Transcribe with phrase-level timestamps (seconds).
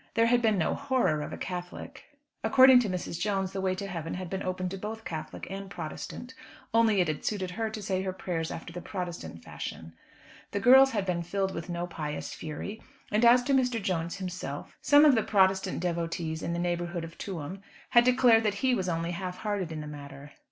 [0.15, 2.05] There had been no horror of a Catholic.
[2.43, 3.19] According to Mrs.
[3.19, 6.33] Jones the way to heaven had been open to both Catholic and Protestant,
[6.73, 9.93] only it had suited her to say her prayers after the Protestant fashion.
[10.53, 13.79] The girls had been filled with no pious fury; and as to Mr.
[13.79, 17.61] Jones himself, some of the Protestant devotees in the neighbourhood of Tuam
[17.91, 20.31] had declared that he was only half hearted in the matter.